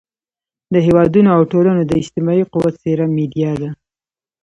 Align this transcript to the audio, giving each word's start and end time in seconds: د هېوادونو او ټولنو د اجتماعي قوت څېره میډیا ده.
د 0.73 0.75
هېوادونو 0.85 1.29
او 1.35 1.41
ټولنو 1.51 1.81
د 1.85 1.91
اجتماعي 2.01 2.43
قوت 2.53 2.73
څېره 2.83 3.05
میډیا 3.17 3.51
ده. 3.61 3.69